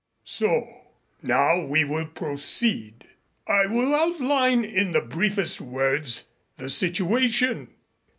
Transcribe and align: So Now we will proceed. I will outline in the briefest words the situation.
So 0.25 0.87
Now 1.21 1.61
we 1.63 1.83
will 1.83 2.07
proceed. 2.07 3.05
I 3.45 3.67
will 3.67 3.93
outline 3.93 4.65
in 4.65 4.93
the 4.93 5.01
briefest 5.01 5.61
words 5.61 6.23
the 6.57 6.71
situation. 6.71 7.75